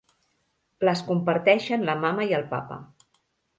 [0.89, 2.83] Les comparteixen la mama i el papa.